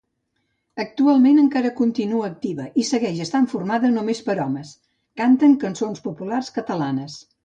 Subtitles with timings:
[0.83, 4.71] Actualment encara continua activa, i segueix estant formada només per homes,
[5.23, 7.19] canten cançons populars catalanes.